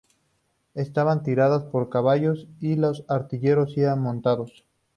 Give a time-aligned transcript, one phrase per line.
[0.73, 4.65] Estaban tiradas por caballos y los artilleros iban montados.